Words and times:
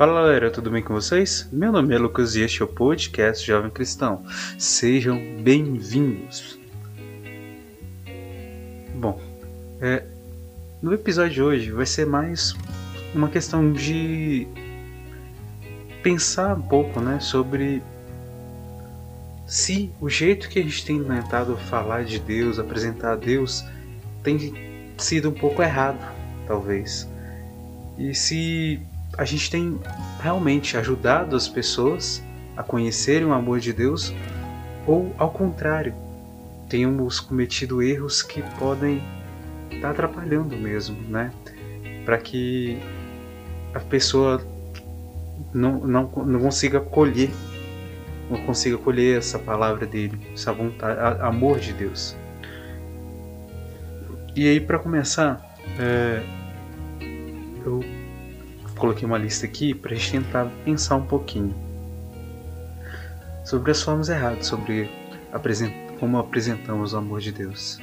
Fala 0.00 0.14
galera, 0.14 0.50
tudo 0.50 0.70
bem 0.70 0.82
com 0.82 0.94
vocês? 0.94 1.46
Meu 1.52 1.70
nome 1.70 1.94
é 1.94 1.98
Lucas 1.98 2.34
e 2.34 2.40
este 2.40 2.62
é 2.62 2.64
o 2.64 2.68
podcast 2.68 3.46
Jovem 3.46 3.70
Cristão. 3.70 4.24
Sejam 4.58 5.20
bem-vindos. 5.42 6.58
Bom, 8.94 9.20
é, 9.78 10.02
no 10.80 10.94
episódio 10.94 11.34
de 11.34 11.42
hoje 11.42 11.70
vai 11.70 11.84
ser 11.84 12.06
mais 12.06 12.54
uma 13.14 13.28
questão 13.28 13.74
de 13.74 14.48
pensar 16.02 16.56
um 16.56 16.62
pouco 16.62 16.98
né, 16.98 17.20
sobre 17.20 17.82
se 19.46 19.92
o 20.00 20.08
jeito 20.08 20.48
que 20.48 20.60
a 20.60 20.62
gente 20.62 20.82
tem 20.82 21.04
tentado 21.04 21.58
falar 21.58 22.04
de 22.04 22.18
Deus, 22.18 22.58
apresentar 22.58 23.12
a 23.12 23.16
Deus, 23.16 23.62
tem 24.22 24.54
sido 24.96 25.28
um 25.28 25.34
pouco 25.34 25.62
errado, 25.62 26.00
talvez. 26.46 27.06
E 27.98 28.14
se 28.14 28.80
a 29.20 29.24
gente 29.26 29.50
tem 29.50 29.78
realmente 30.18 30.78
ajudado 30.78 31.36
as 31.36 31.46
pessoas 31.46 32.24
a 32.56 32.62
conhecerem 32.62 33.26
o 33.26 33.34
amor 33.34 33.60
de 33.60 33.70
Deus, 33.70 34.14
ou 34.86 35.14
ao 35.18 35.28
contrário, 35.28 35.94
temos 36.70 37.20
cometido 37.20 37.82
erros 37.82 38.22
que 38.22 38.40
podem 38.58 39.02
estar 39.70 39.88
tá 39.88 39.90
atrapalhando 39.90 40.56
mesmo, 40.56 40.96
né? 41.06 41.30
Para 42.02 42.16
que 42.16 42.80
a 43.74 43.80
pessoa 43.80 44.40
não, 45.52 45.80
não, 45.80 46.10
não 46.24 46.40
consiga 46.40 46.80
colher, 46.80 47.28
não 48.30 48.38
consiga 48.46 48.78
colher 48.78 49.18
essa 49.18 49.38
palavra 49.38 49.84
dele, 49.84 50.18
essa 50.32 50.50
vontade, 50.50 50.98
a, 50.98 51.26
amor 51.26 51.58
de 51.58 51.74
Deus. 51.74 52.16
E 54.34 54.48
aí, 54.48 54.60
para 54.60 54.78
começar, 54.78 55.46
é, 55.78 56.22
eu 57.66 57.99
coloquei 58.80 59.06
uma 59.06 59.18
lista 59.18 59.44
aqui 59.44 59.74
para 59.74 59.92
a 59.92 59.94
gente 59.94 60.12
tentar 60.12 60.46
pensar 60.64 60.96
um 60.96 61.04
pouquinho 61.04 61.54
sobre 63.44 63.70
as 63.70 63.82
formas 63.82 64.08
erradas, 64.08 64.46
sobre 64.46 64.90
como 65.98 66.18
apresentamos 66.18 66.94
o 66.94 66.96
amor 66.96 67.20
de 67.20 67.30
Deus. 67.30 67.78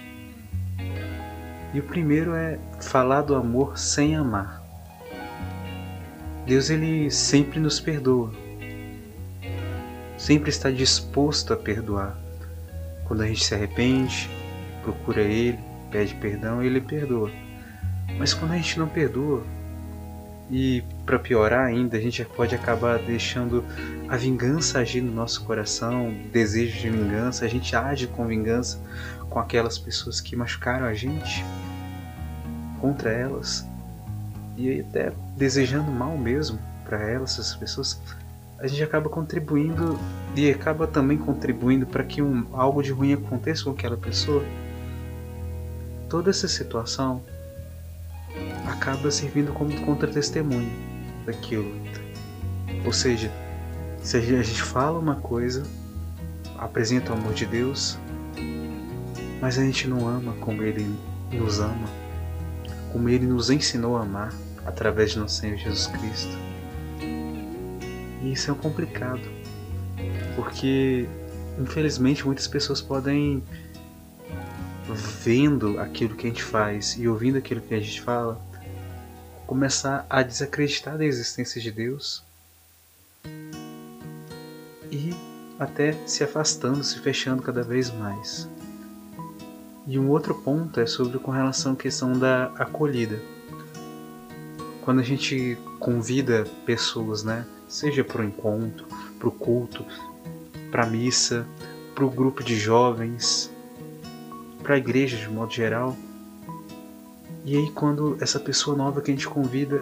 E 1.74 1.80
o 1.80 1.84
primeiro 1.84 2.34
é 2.34 2.58
falar 2.82 3.22
do 3.22 3.36
amor 3.36 3.78
sem 3.78 4.16
amar. 4.16 4.64
Deus 6.48 6.70
ele 6.72 7.12
sempre 7.12 7.60
nos 7.60 7.80
perdoa. 7.80 8.32
Sempre 10.18 10.50
está 10.50 10.72
disposto 10.72 11.54
a 11.54 11.58
perdoar. 11.58 12.18
Quando 13.06 13.22
a 13.22 13.28
gente 13.28 13.44
se 13.44 13.54
arrepende, 13.54 14.30
procura 14.82 15.22
ele, 15.22 15.60
pede 15.92 16.16
perdão, 16.16 16.64
ele 16.64 16.82
perdoa. 16.82 17.30
Mas 18.18 18.34
quando 18.34 18.54
a 18.54 18.58
gente 18.58 18.80
não 18.80 18.88
perdoa, 18.88 19.44
e 20.50 20.82
para 21.06 21.20
piorar 21.20 21.66
ainda, 21.66 21.98
a 21.98 22.00
gente 22.00 22.24
pode 22.24 22.56
acabar 22.56 23.00
deixando 23.00 23.66
a 24.08 24.16
vingança 24.16 24.80
agir 24.80 25.02
no 25.02 25.12
nosso 25.12 25.44
coração, 25.44 26.14
desejo 26.32 26.80
de 26.80 26.90
vingança, 26.90 27.44
a 27.44 27.48
gente 27.48 27.76
age 27.76 28.08
com 28.08 28.26
vingança 28.26 28.80
com 29.30 29.40
aquelas 29.40 29.78
pessoas 29.78 30.22
que 30.22 30.36
machucaram 30.36 30.86
a 30.86 30.94
gente, 30.94 31.44
contra 32.80 33.12
elas, 33.12 33.68
e 34.56 34.80
até 34.80 35.12
desejando 35.36 35.92
mal 35.92 36.18
mesmo 36.18 36.60
para 36.86 37.02
elas, 37.02 37.34
essas 37.34 37.56
pessoas, 37.56 38.02
a 38.58 38.66
gente 38.68 38.82
acaba 38.82 39.10
contribuindo 39.10 40.00
e 40.34 40.50
acaba 40.50 40.88
também 40.88 41.18
contribuindo 41.18 41.86
para 41.86 42.06
que 42.06 42.22
um, 42.22 42.48
algo 42.54 42.82
de 42.82 42.92
ruim 42.92 43.14
aconteça 43.14 43.66
com 43.66 43.72
aquela 43.72 43.98
pessoa. 43.98 44.44
Toda 46.10 46.30
essa 46.30 46.48
situação 46.48 47.22
acaba 48.68 49.10
servindo 49.10 49.54
como 49.54 49.80
contra-testemunho 49.82 50.72
daquilo. 51.26 51.72
Ou 52.86 52.94
seja, 52.94 53.32
se 54.02 54.18
a 54.18 54.22
gente 54.22 54.62
fala 54.62 55.00
uma 55.00 55.16
coisa, 55.16 55.64
apresenta 56.58 57.12
o 57.12 57.16
amor 57.16 57.34
de 57.34 57.46
Deus, 57.46 57.98
mas 59.42 59.58
a 59.58 59.64
gente 59.64 59.88
não 59.88 60.08
ama 60.08 60.34
como 60.40 60.64
Ele 60.64 60.96
nos 61.32 61.60
ama, 61.60 61.88
como 62.92 63.10
Ele 63.10 63.26
nos 63.26 63.50
ensinou 63.50 63.98
a 63.98 64.02
amar 64.02 64.34
através 64.66 65.12
de 65.12 65.20
nosso 65.20 65.42
Senhor 65.42 65.58
Jesus 65.58 65.88
Cristo. 65.88 66.38
E 68.22 68.32
isso 68.32 68.52
é 68.52 68.54
complicado, 68.56 69.22
porque 70.36 71.08
infelizmente 71.60 72.26
muitas 72.26 72.48
pessoas 72.48 72.82
podem 72.82 73.44
vendo 75.24 75.80
aquilo 75.80 76.16
que 76.16 76.28
a 76.28 76.30
gente 76.30 76.44
faz 76.44 76.96
e 76.98 77.08
ouvindo 77.08 77.38
aquilo 77.38 77.62
que 77.62 77.74
a 77.74 77.80
gente 77.80 78.02
fala, 78.02 78.40
começar 79.48 80.06
a 80.10 80.22
desacreditar 80.22 80.98
da 80.98 81.06
existência 81.06 81.60
de 81.62 81.72
Deus 81.72 82.22
e 84.92 85.16
até 85.58 85.94
se 86.06 86.24
afastando, 86.24 86.84
se 86.84 87.00
fechando 87.00 87.42
cada 87.42 87.64
vez 87.64 87.90
mais. 87.90 88.48
E 89.88 89.98
um 89.98 90.10
outro 90.10 90.36
ponto 90.36 90.80
é 90.82 90.86
sobre 90.86 91.18
com 91.18 91.32
relação 91.32 91.72
à 91.72 91.76
questão 91.76 92.12
da 92.12 92.52
acolhida. 92.58 93.20
Quando 94.82 95.00
a 95.00 95.04
gente 95.04 95.58
convida 95.80 96.46
pessoas, 96.66 97.24
né, 97.24 97.46
seja 97.70 98.04
para 98.04 98.22
o 98.22 98.26
encontro, 98.26 98.86
para 99.18 99.30
o 99.30 99.32
culto, 99.32 99.86
para 100.70 100.84
a 100.84 100.88
missa, 100.88 101.48
para 101.96 102.06
o 102.06 102.10
grupo 102.10 102.44
de 102.44 102.58
jovens, 102.58 103.50
para 104.62 104.76
a 104.76 104.78
igreja 104.78 105.16
de 105.16 105.30
modo 105.30 105.54
geral. 105.54 105.96
E 107.48 107.56
aí 107.56 107.72
quando 107.72 108.18
essa 108.20 108.42
pessoa 108.42 108.76
nova 108.76 109.00
que 109.02 109.10
a 109.10 109.14
gente 109.14 109.26
convida 109.26 109.82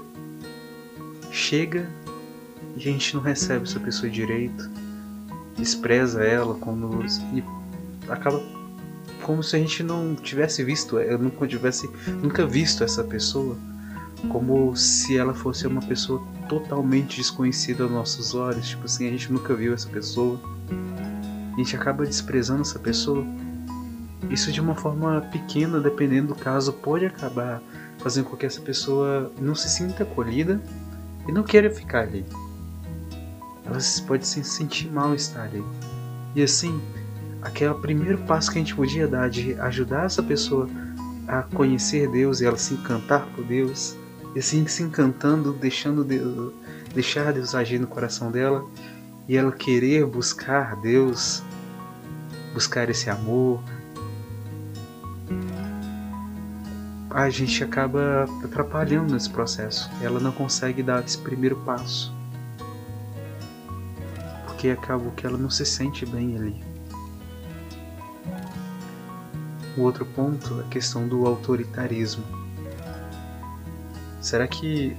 chega 1.31 1.89
a 2.75 2.79
gente 2.79 3.15
não 3.15 3.23
recebe 3.23 3.63
essa 3.63 3.79
pessoa 3.79 4.07
direito, 4.07 4.69
despreza 5.57 6.23
ela 6.23 6.53
como 6.59 7.03
e 7.33 7.43
acaba 8.07 8.39
como 9.23 9.41
se 9.41 9.55
a 9.55 9.59
gente 9.59 9.81
não 9.81 10.13
tivesse 10.13 10.63
visto, 10.63 10.99
eu 10.99 11.17
nunca 11.17 11.47
tivesse 11.47 11.89
nunca 12.21 12.45
visto 12.45 12.83
essa 12.83 13.03
pessoa, 13.03 13.57
como 14.29 14.75
se 14.75 15.17
ela 15.17 15.33
fosse 15.33 15.65
uma 15.65 15.81
pessoa 15.81 16.21
totalmente 16.47 17.17
desconhecida 17.17 17.83
aos 17.83 17.91
nossos 17.91 18.35
olhos, 18.35 18.67
tipo 18.67 18.85
assim, 18.85 19.07
a 19.07 19.11
gente 19.11 19.33
nunca 19.33 19.55
viu 19.55 19.73
essa 19.73 19.89
pessoa. 19.89 20.39
A 21.51 21.57
gente 21.57 21.75
acaba 21.75 22.05
desprezando 22.05 22.61
essa 22.61 22.77
pessoa 22.77 23.25
isso 24.29 24.51
de 24.51 24.59
uma 24.61 24.75
forma 24.75 25.21
pequena, 25.31 25.79
dependendo 25.79 26.29
do 26.29 26.35
caso, 26.35 26.73
pode 26.73 27.05
acabar 27.05 27.61
fazendo 27.99 28.25
com 28.25 28.37
que 28.37 28.45
essa 28.45 28.61
pessoa 28.61 29.31
não 29.39 29.55
se 29.55 29.69
sinta 29.69 30.03
acolhida 30.03 30.61
e 31.27 31.31
não 31.31 31.43
queira 31.43 31.69
ficar 31.69 32.01
ali. 32.01 32.25
Ela 33.65 33.79
pode 34.07 34.27
se 34.27 34.43
sentir 34.43 34.91
mal 34.91 35.15
estar 35.15 35.43
ali. 35.43 35.63
E 36.35 36.43
assim, 36.43 36.81
aquele 37.41 37.73
primeiro 37.75 38.17
passo 38.19 38.51
que 38.51 38.57
a 38.57 38.61
gente 38.61 38.75
podia 38.75 39.07
dar 39.07 39.29
de 39.29 39.53
ajudar 39.59 40.05
essa 40.05 40.21
pessoa 40.21 40.69
a 41.27 41.41
conhecer 41.41 42.09
Deus 42.09 42.41
e 42.41 42.45
ela 42.45 42.57
se 42.57 42.73
encantar 42.73 43.25
por 43.35 43.43
Deus, 43.43 43.95
e 44.35 44.39
assim 44.39 44.67
se 44.67 44.83
encantando, 44.83 45.53
deixando 45.53 46.03
Deus, 46.03 46.53
deixar 46.93 47.33
Deus 47.33 47.55
agir 47.55 47.79
no 47.79 47.87
coração 47.87 48.31
dela 48.31 48.63
e 49.27 49.35
ela 49.35 49.51
querer 49.51 50.05
buscar 50.05 50.75
Deus, 50.81 51.41
buscar 52.53 52.89
esse 52.89 53.09
amor, 53.09 53.63
a 57.15 57.29
gente 57.29 57.63
acaba 57.63 58.25
atrapalhando 58.43 59.13
nesse 59.13 59.29
processo. 59.29 59.89
Ela 60.01 60.19
não 60.19 60.33
consegue 60.33 60.83
dar 60.83 61.01
esse 61.01 61.17
primeiro 61.17 61.55
passo. 61.61 62.13
Porque 64.45 64.67
acaba 64.69 65.09
que 65.11 65.25
ela 65.25 65.37
não 65.37 65.49
se 65.49 65.65
sente 65.65 66.05
bem 66.05 66.35
ali. 66.35 66.61
O 69.77 69.83
outro 69.83 70.05
ponto 70.05 70.59
é 70.59 70.63
a 70.63 70.67
questão 70.67 71.07
do 71.07 71.25
autoritarismo. 71.25 72.25
Será 74.19 74.45
que 74.45 74.97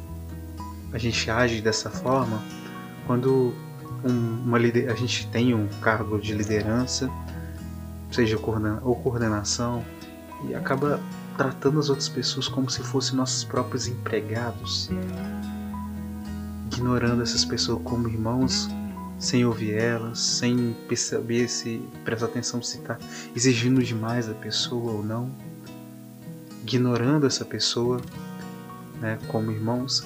a 0.95 0.99
gente 0.99 1.31
age 1.31 1.61
dessa 1.61 1.91
forma 1.91 2.41
quando 3.07 3.55
uma, 4.03 4.57
a 4.57 4.95
gente 4.95 5.27
tem 5.29 5.53
um 5.53 5.69
cargo 5.83 6.19
de 6.19 6.33
liderança, 6.33 7.11
seja 8.11 8.39
ou 8.83 8.97
coordenação, 8.97 9.85
e 10.49 10.55
acaba 10.55 10.99
tratando 11.37 11.79
as 11.79 11.89
outras 11.89 12.09
pessoas 12.09 12.49
como 12.49 12.71
se 12.71 12.83
fossem 12.83 13.17
nossos 13.17 13.45
próprios 13.45 13.87
empregados, 13.87 14.91
ignorando 16.73 17.23
essas 17.23 17.45
pessoas 17.45 17.81
como 17.85 18.09
irmãos, 18.09 18.69
sem 19.19 19.45
ouvir 19.45 19.75
elas, 19.75 20.19
sem 20.19 20.77
perceber 20.89 21.49
se 21.49 21.83
prestar 22.05 22.27
atenção 22.27 22.63
se 22.63 22.79
está 22.79 22.99
exigindo 23.35 23.83
demais 23.83 24.27
da 24.27 24.35
pessoa 24.35 24.93
ou 24.93 25.05
não, 25.05 25.31
ignorando 26.63 27.27
essa 27.27 27.45
pessoa 27.45 28.01
né, 29.01 29.19
como 29.29 29.51
irmãos 29.51 30.05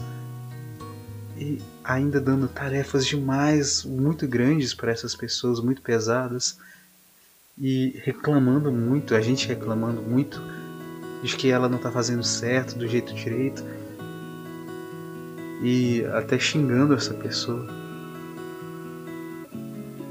e 1.36 1.60
ainda 1.82 2.20
dando 2.20 2.46
tarefas 2.46 3.06
demais, 3.06 3.82
muito 3.84 4.28
grandes 4.28 4.74
para 4.74 4.92
essas 4.92 5.14
pessoas, 5.16 5.58
muito 5.58 5.80
pesadas 5.80 6.58
e 7.58 7.98
reclamando 8.04 8.70
muito, 8.70 9.14
a 9.14 9.20
gente 9.20 9.48
reclamando 9.48 10.02
muito 10.02 10.40
de 11.22 11.36
que 11.36 11.50
ela 11.50 11.68
não 11.68 11.76
está 11.76 11.90
fazendo 11.90 12.24
certo 12.24 12.78
do 12.78 12.86
jeito 12.86 13.14
direito. 13.14 13.62
e 15.62 16.06
até 16.14 16.38
xingando 16.38 16.94
essa 16.94 17.12
pessoa. 17.12 17.66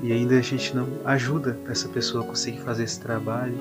E 0.03 0.13
ainda 0.13 0.38
a 0.38 0.41
gente 0.41 0.75
não 0.75 0.88
ajuda 1.03 1.57
essa 1.67 1.89
pessoa 1.89 2.23
a 2.23 2.27
conseguir 2.27 2.59
fazer 2.59 2.83
esse 2.83 3.00
trabalho. 3.00 3.57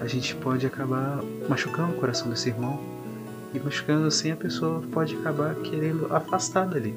A 0.00 0.06
gente 0.06 0.34
pode 0.36 0.64
acabar 0.64 1.20
machucando 1.48 1.92
o 1.92 1.96
coração 1.96 2.30
desse 2.30 2.50
irmão. 2.50 2.80
E 3.52 3.58
machucando 3.58 4.06
assim 4.06 4.30
a 4.30 4.36
pessoa 4.36 4.80
pode 4.92 5.16
acabar 5.16 5.54
querendo 5.56 6.06
afastar 6.14 6.66
dali. 6.66 6.94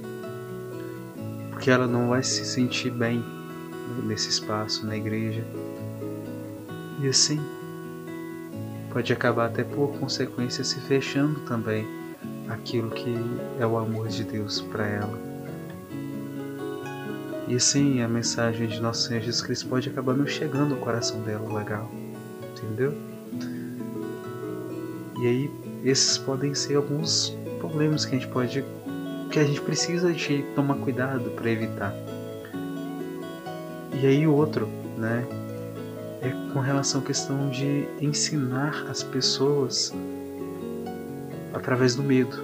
Porque 1.50 1.72
ela 1.72 1.88
não 1.88 2.10
vai 2.10 2.24
se 2.24 2.46
sentir 2.46 2.92
bem 2.92 3.24
nesse 4.04 4.30
espaço, 4.30 4.86
na 4.86 4.96
igreja. 4.96 5.44
E 7.02 7.07
assim, 7.07 7.42
pode 8.95 9.12
acabar 9.12 9.47
até 9.47 9.62
por 9.62 9.89
consequência 10.00 10.63
se 10.63 10.80
fechando 10.80 11.42
também 11.42 11.86
aquilo 12.47 12.89
que 12.92 13.13
é 13.59 13.68
o 13.68 13.77
amor 13.77 14.07
de 14.07 14.24
Deus 14.24 14.62
para 14.62 14.88
ela. 14.88 15.19
E 17.45 17.56
assim 17.56 18.01
a 18.01 18.07
mensagem 18.07 18.69
de 18.69 18.80
Nosso 18.80 19.09
Senhor 19.09 19.19
Jesus 19.19 19.42
Cristo 19.42 19.68
pode 19.68 19.89
acabar 19.89 20.15
não 20.15 20.25
chegando 20.25 20.75
ao 20.75 20.80
coração 20.80 21.19
dela 21.24 21.59
legal, 21.59 21.92
entendeu? 22.53 22.94
E 25.19 25.27
aí 25.27 25.51
esses 25.83 26.18
podem 26.18 26.56
ser 26.56 26.75
alguns 26.75 27.38
problemas 27.59 28.06
que 28.06 28.15
a 28.15 28.19
gente 28.19 28.31
pode 28.31 28.63
que 29.30 29.39
a 29.39 29.44
gente 29.44 29.59
precisa 29.59 30.13
de 30.13 30.42
tomar 30.56 30.75
cuidado 30.75 31.31
para 31.31 31.50
evitar. 31.50 31.94
E 34.01 34.07
aí 34.07 34.25
outro, 34.25 34.69
né, 34.97 35.27
é 36.25 36.51
com 36.51 36.60
relação 36.60 37.01
à 37.01 37.04
questão 37.04 37.50
de 37.51 37.88
ensinar 38.01 38.88
as 38.89 39.04
pessoas 39.04 39.94
através 41.54 41.95
do 41.95 42.01
medo. 42.01 42.44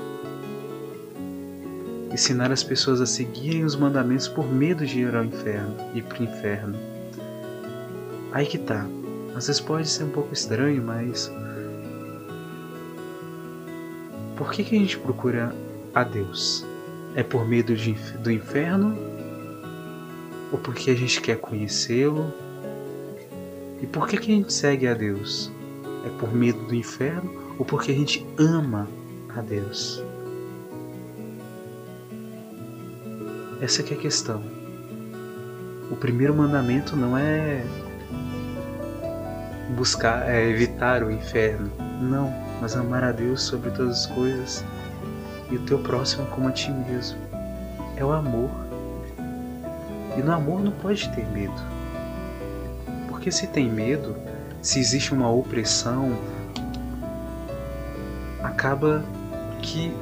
Ensinar 2.11 2.51
as 2.51 2.63
pessoas 2.63 3.01
a 3.01 3.07
seguirem 3.07 3.63
os 3.63 3.75
mandamentos 3.75 4.27
por 4.27 4.47
medo 4.47 4.85
de 4.85 4.99
ir 4.99 5.15
ao 5.15 5.23
inferno, 5.23 5.75
ir 5.95 6.03
para 6.03 6.19
o 6.19 6.23
inferno. 6.23 6.77
Aí 8.31 8.45
que 8.45 8.59
tá. 8.59 8.85
Às 9.35 9.47
vezes 9.47 9.61
pode 9.61 9.89
ser 9.89 10.03
um 10.03 10.09
pouco 10.09 10.31
estranho, 10.31 10.83
mas 10.83 11.31
por 14.35 14.51
que, 14.51 14.63
que 14.63 14.75
a 14.75 14.79
gente 14.79 14.99
procura 14.99 15.55
a 15.95 16.03
Deus? 16.03 16.65
É 17.15 17.23
por 17.23 17.47
medo 17.47 17.75
de, 17.75 17.93
do 18.19 18.29
inferno? 18.29 18.95
Ou 20.51 20.59
porque 20.59 20.91
a 20.91 20.95
gente 20.95 21.19
quer 21.21 21.37
conhecê-lo? 21.37 22.31
E 23.81 23.87
por 23.87 24.07
que, 24.07 24.17
que 24.17 24.31
a 24.31 24.35
gente 24.35 24.53
segue 24.53 24.87
a 24.87 24.93
Deus? 24.93 25.51
É 26.05 26.09
por 26.19 26.33
medo 26.33 26.63
do 26.65 26.75
inferno 26.75 27.55
ou 27.57 27.65
porque 27.65 27.91
a 27.91 27.95
gente 27.95 28.25
ama 28.37 28.87
a 29.35 29.41
Deus? 29.41 30.03
Essa 33.59 33.81
é 33.81 33.93
a 33.93 33.97
questão. 33.97 34.43
O 35.89 35.95
primeiro 35.95 36.33
mandamento 36.33 36.95
não 36.95 37.17
é 37.17 37.63
buscar, 39.75 40.29
é 40.29 40.47
evitar 40.47 41.03
o 41.03 41.11
inferno. 41.11 41.71
Não, 42.01 42.33
mas 42.59 42.75
amar 42.75 43.03
a 43.03 43.11
Deus 43.11 43.41
sobre 43.41 43.71
todas 43.71 43.99
as 43.99 44.05
coisas 44.07 44.65
e 45.51 45.55
o 45.55 45.59
teu 45.65 45.79
próximo 45.79 46.25
como 46.27 46.47
a 46.47 46.51
ti 46.51 46.71
mesmo. 46.71 47.19
É 47.95 48.05
o 48.05 48.11
amor. 48.11 48.49
E 50.17 50.21
no 50.21 50.31
amor 50.31 50.61
não 50.61 50.71
pode 50.71 51.07
ter 51.13 51.25
medo. 51.27 51.80
Porque 53.21 53.31
se 53.31 53.45
tem 53.45 53.69
medo, 53.69 54.15
se 54.63 54.79
existe 54.79 55.13
uma 55.13 55.29
opressão, 55.29 56.17
acaba 58.41 59.05
que 59.61 59.93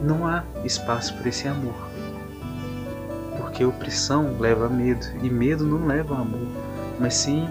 não 0.00 0.28
há 0.28 0.44
espaço 0.64 1.12
para 1.16 1.28
esse 1.28 1.48
amor. 1.48 1.74
Porque 3.36 3.64
opressão 3.64 4.38
leva 4.38 4.66
a 4.66 4.68
medo, 4.68 5.04
e 5.24 5.28
medo 5.28 5.64
não 5.64 5.88
leva 5.88 6.14
a 6.14 6.20
amor, 6.20 6.46
mas 7.00 7.14
sim 7.14 7.48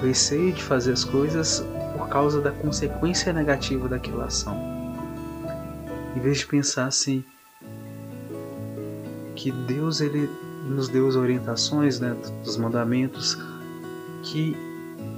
o 0.00 0.06
receio 0.06 0.52
de 0.52 0.62
fazer 0.62 0.92
as 0.92 1.02
coisas 1.02 1.66
por 1.98 2.08
causa 2.08 2.40
da 2.40 2.52
consequência 2.52 3.32
negativa 3.32 3.88
daquela 3.88 4.26
ação. 4.26 4.56
Em 6.14 6.20
vez 6.20 6.38
de 6.38 6.46
pensar 6.46 6.86
assim, 6.86 7.24
que 9.34 9.50
Deus 9.50 10.00
ele 10.00 10.30
nos 10.64 10.88
deu 10.88 11.08
as 11.08 11.16
orientações 11.16 12.00
né, 12.00 12.16
dos 12.44 12.56
mandamentos 12.56 13.38
que 14.22 14.56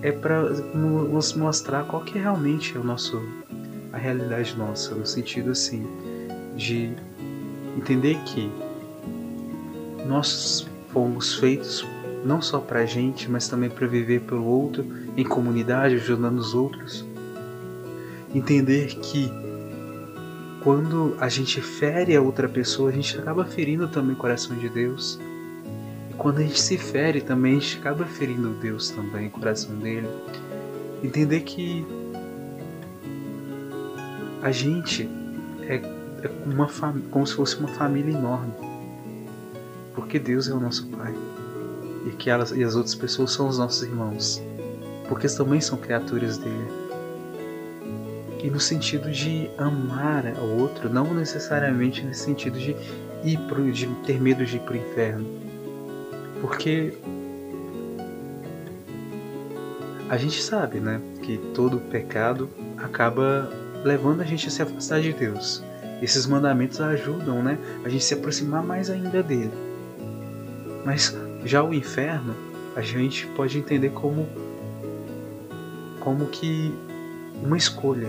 é 0.00 0.12
para 0.12 0.50
nos 0.74 1.32
mostrar 1.34 1.84
qual 1.84 2.02
que 2.02 2.18
realmente 2.18 2.76
é 2.76 2.80
o 2.80 2.84
nosso 2.84 3.20
a 3.92 3.96
realidade 3.98 4.56
nossa 4.56 4.94
no 4.94 5.04
sentido 5.04 5.50
assim 5.50 5.86
de 6.56 6.92
entender 7.76 8.18
que 8.24 8.50
nós 10.06 10.66
fomos 10.92 11.34
feitos 11.34 11.86
não 12.24 12.40
só 12.40 12.60
para 12.60 12.80
a 12.80 12.86
gente, 12.86 13.30
mas 13.30 13.48
também 13.48 13.68
para 13.68 13.86
viver 13.86 14.20
pelo 14.20 14.44
outro, 14.44 14.86
em 15.16 15.24
comunidade, 15.24 15.96
ajudando 15.96 16.38
os 16.38 16.54
outros. 16.54 17.04
Entender 18.34 18.94
que 18.96 19.30
quando 20.62 21.16
a 21.18 21.28
gente 21.28 21.60
fere 21.60 22.14
a 22.14 22.22
outra 22.22 22.48
pessoa, 22.48 22.90
a 22.90 22.92
gente 22.92 23.18
acaba 23.18 23.44
ferindo 23.44 23.88
também 23.88 24.14
o 24.14 24.18
coração 24.18 24.56
de 24.56 24.68
Deus. 24.68 25.18
Quando 26.22 26.38
a 26.38 26.42
gente 26.42 26.60
se 26.60 26.78
fere 26.78 27.20
também, 27.20 27.56
a 27.56 27.58
gente 27.58 27.78
acaba 27.78 28.04
ferindo 28.04 28.50
Deus 28.50 28.90
também, 28.90 29.26
o 29.26 29.30
coração 29.32 29.74
dele. 29.74 30.06
Entender 31.02 31.40
que 31.40 31.84
a 34.40 34.52
gente 34.52 35.10
é, 35.62 35.78
é 35.78 36.30
uma 36.46 36.68
como 37.10 37.26
se 37.26 37.34
fosse 37.34 37.56
uma 37.56 37.66
família 37.70 38.12
enorme. 38.12 38.52
Porque 39.96 40.16
Deus 40.20 40.46
é 40.46 40.54
o 40.54 40.60
nosso 40.60 40.86
Pai. 40.90 41.12
E 42.06 42.10
que 42.10 42.30
elas, 42.30 42.52
e 42.52 42.62
as 42.62 42.76
outras 42.76 42.94
pessoas 42.94 43.32
são 43.32 43.48
os 43.48 43.58
nossos 43.58 43.82
irmãos. 43.82 44.40
Porque 45.08 45.26
também 45.26 45.60
são 45.60 45.76
criaturas 45.76 46.38
dele. 46.38 46.68
E 48.44 48.48
no 48.48 48.60
sentido 48.60 49.10
de 49.10 49.50
amar 49.58 50.24
o 50.40 50.60
outro, 50.60 50.88
não 50.88 51.12
necessariamente 51.12 52.04
nesse 52.04 52.26
sentido 52.26 52.60
de 52.60 52.76
ir 53.24 53.38
pro, 53.48 53.72
de 53.72 53.88
ter 54.06 54.20
medo 54.20 54.46
de 54.46 54.58
ir 54.58 54.60
para 54.60 54.74
o 54.74 54.76
inferno. 54.76 55.51
Porque 56.42 56.92
a 60.10 60.16
gente 60.16 60.42
sabe, 60.42 60.80
né, 60.80 61.00
que 61.22 61.38
todo 61.54 61.78
pecado 61.78 62.50
acaba 62.76 63.48
levando 63.84 64.22
a 64.22 64.24
gente 64.24 64.48
a 64.48 64.50
se 64.50 64.60
afastar 64.60 65.00
de 65.00 65.12
Deus. 65.12 65.62
Esses 66.02 66.26
mandamentos 66.26 66.80
ajudam, 66.80 67.44
né, 67.44 67.56
a 67.84 67.88
gente 67.88 68.02
se 68.02 68.12
aproximar 68.12 68.60
mais 68.60 68.90
ainda 68.90 69.22
dele. 69.22 69.52
Mas 70.84 71.16
já 71.44 71.62
o 71.62 71.72
inferno, 71.72 72.34
a 72.74 72.80
gente 72.80 73.24
pode 73.28 73.56
entender 73.56 73.90
como 73.90 74.28
como 76.00 76.26
que 76.26 76.74
uma 77.40 77.56
escolha, 77.56 78.08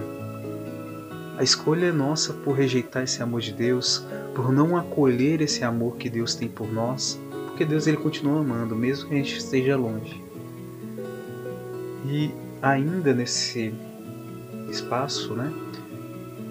a 1.38 1.44
escolha 1.44 1.86
é 1.86 1.92
nossa 1.92 2.34
por 2.34 2.54
rejeitar 2.54 3.04
esse 3.04 3.22
amor 3.22 3.42
de 3.42 3.54
Deus, 3.54 4.04
por 4.34 4.52
não 4.52 4.76
acolher 4.76 5.42
esse 5.42 5.64
amor 5.64 5.98
que 5.98 6.10
Deus 6.10 6.34
tem 6.34 6.50
por 6.50 6.72
nós, 6.72 7.20
porque 7.54 7.66
Deus 7.66 7.86
ele 7.86 7.98
continua 7.98 8.40
amando, 8.40 8.76
mesmo 8.76 9.08
que 9.08 9.14
a 9.14 9.18
gente 9.18 9.38
esteja 9.38 9.78
longe. 9.78 10.20
E 12.04 12.32
ainda 12.60 13.14
nesse 13.14 13.72
espaço, 14.72 15.36
né, 15.36 15.54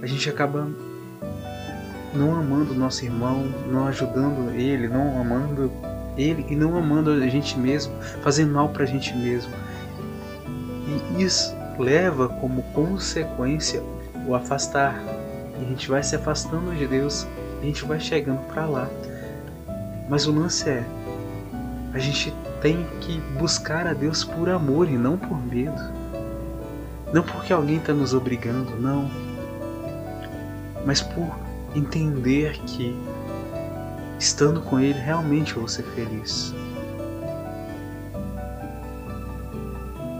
a 0.00 0.06
gente 0.06 0.30
acaba 0.30 0.70
não 2.14 2.36
amando 2.36 2.72
nosso 2.72 3.04
irmão, 3.04 3.42
não 3.68 3.88
ajudando 3.88 4.54
ele, 4.54 4.86
não 4.86 5.20
amando 5.20 5.72
ele 6.16 6.46
e 6.48 6.54
não 6.54 6.78
amando 6.78 7.10
a 7.10 7.26
gente 7.26 7.58
mesmo, 7.58 7.92
fazendo 8.22 8.52
mal 8.52 8.68
para 8.68 8.84
a 8.84 8.86
gente 8.86 9.12
mesmo. 9.16 9.52
E 11.16 11.24
isso 11.24 11.52
leva 11.80 12.28
como 12.28 12.62
consequência 12.74 13.82
o 14.24 14.36
afastar. 14.36 15.02
E 15.58 15.64
a 15.64 15.68
gente 15.68 15.88
vai 15.88 16.00
se 16.04 16.14
afastando 16.14 16.72
de 16.76 16.86
Deus, 16.86 17.26
a 17.60 17.64
gente 17.64 17.84
vai 17.84 17.98
chegando 17.98 18.46
para 18.46 18.66
lá. 18.66 18.88
Mas 20.12 20.26
o 20.26 20.30
lance 20.30 20.68
é, 20.68 20.84
a 21.94 21.98
gente 21.98 22.34
tem 22.60 22.86
que 23.00 23.18
buscar 23.38 23.86
a 23.86 23.94
Deus 23.94 24.22
por 24.22 24.46
amor 24.50 24.86
e 24.86 24.98
não 24.98 25.16
por 25.16 25.42
medo. 25.42 25.80
Não 27.14 27.22
porque 27.22 27.50
alguém 27.50 27.78
está 27.78 27.94
nos 27.94 28.12
obrigando, 28.12 28.78
não. 28.78 29.10
Mas 30.84 31.00
por 31.00 31.34
entender 31.74 32.58
que 32.66 32.94
estando 34.18 34.60
com 34.60 34.78
Ele 34.78 34.98
realmente 34.98 35.54
eu 35.54 35.60
vou 35.60 35.68
ser 35.68 35.84
feliz. 35.94 36.52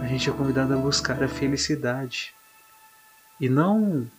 A 0.01 0.07
gente 0.07 0.31
é 0.31 0.33
convidado 0.33 0.73
a 0.73 0.77
buscar 0.79 1.23
a 1.23 1.29
felicidade 1.29 2.33
e 3.39 3.47
não 3.47 4.11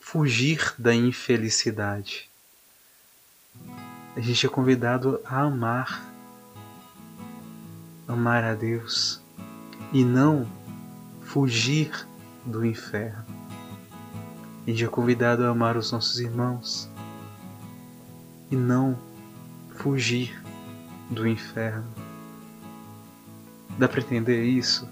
fugir 0.00 0.72
da 0.78 0.94
infelicidade. 0.94 2.27
A 4.18 4.20
gente 4.20 4.44
é 4.44 4.48
convidado 4.48 5.20
a 5.24 5.42
amar, 5.42 6.04
amar 8.08 8.42
a 8.42 8.52
Deus 8.52 9.22
e 9.92 10.04
não 10.04 10.44
fugir 11.22 11.92
do 12.44 12.66
inferno. 12.66 13.24
A 14.66 14.70
gente 14.70 14.84
é 14.84 14.88
convidado 14.88 15.44
a 15.44 15.50
amar 15.50 15.76
os 15.76 15.92
nossos 15.92 16.18
irmãos 16.18 16.90
e 18.50 18.56
não 18.56 18.98
fugir 19.76 20.42
do 21.08 21.24
inferno. 21.24 21.86
Dá 23.78 23.88
para 23.88 24.00
entender 24.00 24.42
isso? 24.42 24.88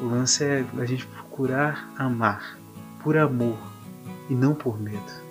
O 0.00 0.04
lance 0.04 0.44
é 0.44 0.64
a 0.78 0.84
gente 0.84 1.04
procurar 1.04 1.92
amar 1.98 2.56
por 3.02 3.16
amor 3.16 3.58
e 4.28 4.34
não 4.36 4.54
por 4.54 4.80
medo. 4.80 5.29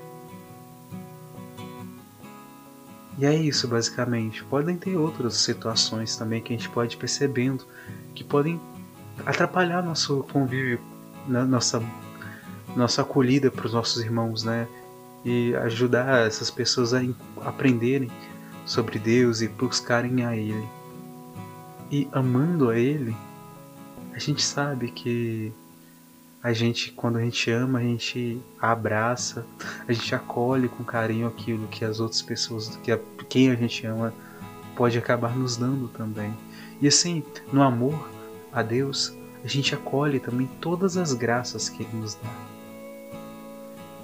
E 3.19 3.25
é 3.25 3.35
isso 3.35 3.67
basicamente. 3.67 4.43
Podem 4.45 4.77
ter 4.77 4.95
outras 4.95 5.35
situações 5.35 6.15
também 6.15 6.41
que 6.41 6.53
a 6.53 6.57
gente 6.57 6.69
pode 6.69 6.95
ir 6.95 6.97
percebendo 6.97 7.65
que 8.15 8.23
podem 8.23 8.59
atrapalhar 9.25 9.83
nosso 9.83 10.23
convívio, 10.31 10.79
né, 11.27 11.43
nossa, 11.43 11.83
nossa 12.77 13.01
acolhida 13.01 13.51
para 13.51 13.65
os 13.65 13.73
nossos 13.73 14.01
irmãos, 14.01 14.43
né? 14.43 14.67
E 15.25 15.53
ajudar 15.57 16.25
essas 16.25 16.49
pessoas 16.49 16.93
a 16.93 17.01
aprenderem 17.41 18.09
sobre 18.65 18.97
Deus 18.97 19.41
e 19.41 19.49
buscarem 19.49 20.25
a 20.25 20.33
Ele. 20.33 20.65
E 21.91 22.07
amando 22.13 22.69
a 22.69 22.77
Ele, 22.77 23.13
a 24.13 24.19
gente 24.19 24.41
sabe 24.41 24.91
que 24.91 25.51
a 26.41 26.53
gente, 26.53 26.91
quando 26.93 27.17
a 27.17 27.21
gente 27.21 27.51
ama, 27.51 27.79
a 27.79 27.81
gente 27.81 28.41
abraça, 28.61 29.45
a 29.87 29.91
gente 29.91 30.15
acolhe 30.15 30.69
com 30.69 30.83
carinho 30.83 31.27
aquilo 31.27 31.67
que 31.67 31.83
as 31.83 31.99
outras 31.99 32.21
pessoas, 32.21 32.77
que 32.77 32.91
a, 32.91 32.99
quem 33.27 33.51
a 33.51 33.55
gente 33.55 33.85
ama, 33.85 34.13
pode 34.75 34.97
acabar 34.97 35.35
nos 35.35 35.57
dando 35.57 35.89
também. 35.89 36.33
E 36.81 36.87
assim, 36.87 37.23
no 37.51 37.61
amor 37.61 38.09
a 38.53 38.63
Deus, 38.63 39.13
a 39.43 39.47
gente 39.47 39.75
acolhe 39.75 40.19
também 40.19 40.49
todas 40.61 40.95
as 40.95 41.13
graças 41.13 41.67
que 41.67 41.83
Ele 41.83 41.97
nos 41.97 42.15
dá. 42.15 42.29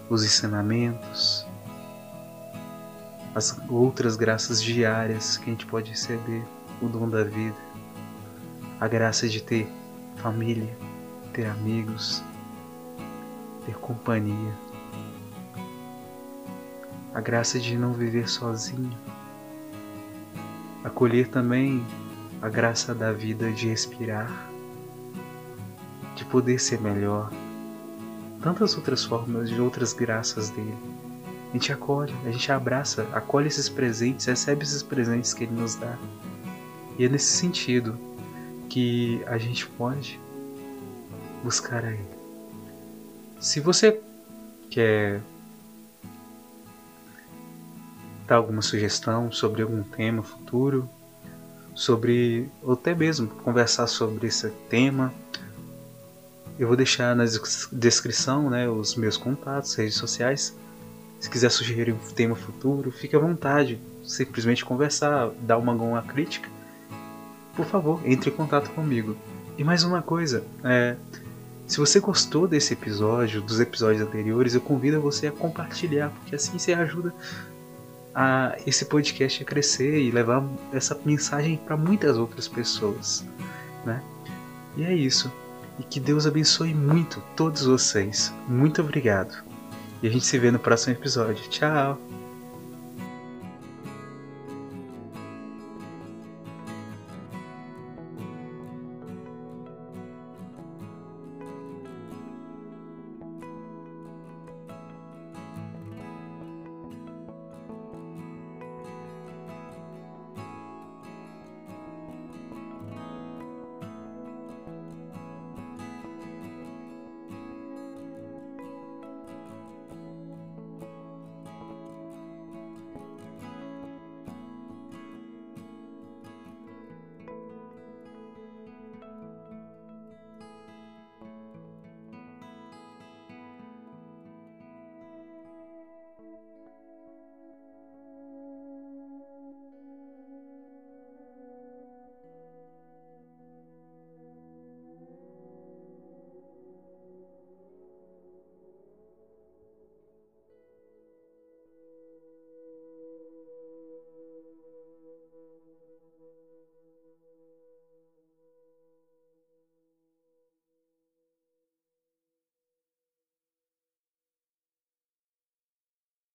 Os 0.10 0.26
ensinamentos, 0.26 1.48
as 3.34 3.58
outras 3.70 4.18
graças 4.18 4.62
diárias 4.62 5.38
que 5.38 5.46
a 5.46 5.54
gente 5.54 5.66
pode 5.66 5.92
receber, 5.92 6.44
o 6.82 6.88
dom 6.88 7.08
da 7.08 7.24
vida, 7.24 7.56
a 8.80 8.88
graça 8.90 9.30
de 9.30 9.42
ter 9.42 9.70
família, 10.18 10.78
ter 11.36 11.48
amigos, 11.48 12.24
ter 13.66 13.76
companhia, 13.76 14.54
a 17.14 17.20
graça 17.20 17.60
de 17.60 17.78
não 17.78 17.92
viver 17.92 18.30
sozinho, 18.30 18.98
acolher 20.82 21.28
também 21.28 21.86
a 22.42 22.48
graça 22.48 22.96
da 22.96 23.12
vida 23.12 23.52
de 23.52 23.68
respirar, 23.68 24.32
de 26.16 26.24
poder 26.24 26.58
ser 26.58 26.80
melhor, 26.80 27.30
tantas 28.42 28.78
outras 28.78 29.04
formas 29.04 29.50
de 29.50 29.60
outras 29.60 29.92
graças 29.92 30.50
dele. 30.52 30.78
A 31.50 31.54
gente 31.54 31.74
acolhe, 31.74 32.16
a 32.26 32.32
gente 32.32 32.50
abraça, 32.50 33.06
acolhe 33.12 33.48
esses 33.48 33.68
presentes, 33.68 34.26
recebe 34.26 34.64
esses 34.64 34.82
presentes 34.82 35.34
que 35.34 35.44
ele 35.44 35.60
nos 35.60 35.76
dá. 35.76 35.98
E 36.98 37.04
é 37.04 37.10
nesse 37.10 37.34
sentido 37.34 37.98
que 38.70 39.22
a 39.28 39.38
gente 39.38 39.68
pode 39.68 40.18
buscar 41.46 41.86
a 41.86 41.92
Ele. 41.92 42.10
Se 43.40 43.60
você 43.60 44.02
quer 44.72 45.22
dar 48.28 48.38
alguma 48.38 48.64
sugestão 48.64 49.32
sobre 49.32 49.62
algum 49.62 49.84
tema 49.84 50.24
futuro, 50.24 50.90
sobre 51.76 52.50
ou 52.64 52.74
até 52.74 52.96
mesmo 52.96 53.28
conversar 53.28 53.86
sobre 53.86 54.26
esse 54.26 54.50
tema, 54.70 55.14
eu 56.58 56.68
vou 56.68 56.76
deixar 56.76 57.16
na 57.16 57.26
descrição 57.72 58.50
né, 58.50 58.68
os 58.68 58.96
meus 58.96 59.16
contatos, 59.16 59.76
redes 59.76 59.96
sociais. 59.96 60.58
Se 61.20 61.30
quiser 61.30 61.52
sugerir 61.52 61.94
um 61.94 62.14
tema 62.16 62.36
futuro, 62.36 62.92
fique 62.92 63.16
à 63.16 63.20
vontade. 63.20 63.80
Simplesmente 64.04 64.66
conversar, 64.66 65.30
dar 65.42 65.58
uma, 65.58 65.74
uma 65.74 66.02
crítica. 66.02 66.50
Por 67.56 67.66
favor, 67.66 68.02
entre 68.04 68.32
em 68.32 68.34
contato 68.34 68.70
comigo. 68.72 69.16
E 69.58 69.64
mais 69.64 69.84
uma 69.84 70.02
coisa, 70.02 70.44
é, 70.64 70.96
se 71.68 71.80
você 71.80 72.00
gostou 72.00 72.48
desse 72.48 72.74
episódio, 72.74 73.42
dos 73.42 73.60
episódios 73.60 74.02
anteriores, 74.02 74.54
eu 74.54 74.62
convido 74.62 75.02
você 75.02 75.28
a 75.28 75.32
compartilhar, 75.32 76.10
porque 76.10 76.36
assim 76.36 76.58
você 76.60 76.74
ajuda 76.74 77.14
a 78.14 78.56
esse 78.66 78.86
podcast 78.86 79.44
a 79.44 79.46
crescer 79.46 80.00
e 80.00 80.12
levar 80.12 80.48
essa 80.72 80.98
mensagem 81.04 81.58
para 81.58 81.76
muitas 81.76 82.18
outras 82.18 82.48
pessoas, 82.48 83.26
né? 83.84 84.02
E 84.78 84.84
é 84.84 84.94
isso. 84.94 85.32
E 85.80 85.84
que 85.84 86.00
Deus 86.00 86.26
abençoe 86.26 86.74
muito 86.74 87.22
todos 87.36 87.66
vocês. 87.66 88.34
Muito 88.48 88.82
obrigado. 88.82 89.44
E 90.02 90.08
a 90.08 90.12
gente 90.12 90.26
se 90.26 90.38
vê 90.38 90.52
no 90.52 90.60
próximo 90.60 90.94
episódio. 90.94 91.44
Tchau. 91.50 92.00